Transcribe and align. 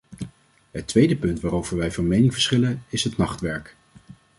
Het 0.71 0.87
tweede 0.87 1.15
punt 1.15 1.39
waarover 1.39 1.77
wij 1.77 1.91
van 1.91 2.07
mening 2.07 2.33
verschillen 2.33 2.83
is 2.89 3.03
het 3.03 3.17
nachtwerk. 3.17 3.75